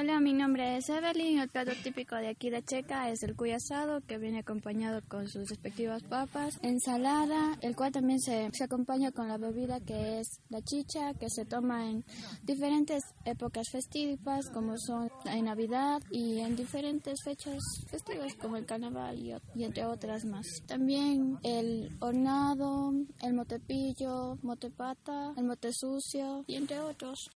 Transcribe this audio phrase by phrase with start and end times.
[0.00, 1.40] Hola, mi nombre es Evelyn.
[1.40, 5.26] El plato típico de aquí de Checa es el cuy asado, que viene acompañado con
[5.26, 10.40] sus respectivas papas, ensalada, el cual también se, se acompaña con la bebida que es
[10.50, 12.04] la chicha, que se toma en
[12.44, 17.58] diferentes épocas festivas, como son en Navidad y en diferentes fechas
[17.90, 20.46] festivas, como el carnaval y, y entre otras más.
[20.68, 27.18] También el hornado, el motepillo, motepata, el mote sucio y entre otros.